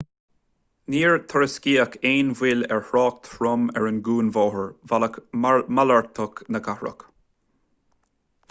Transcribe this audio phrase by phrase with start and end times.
[0.93, 5.23] níor tuairiscíodh aon mhoill ar thrácht trom ar an gcuarbhóthar bealach
[5.79, 7.05] malartach na cathrach